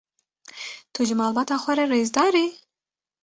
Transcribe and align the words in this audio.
Tu 0.93 1.01
ji 1.09 1.15
malbata 1.19 1.55
xwe 1.63 1.73
re 1.77 1.85
rêzdar 1.93 2.35
î? 2.45 2.45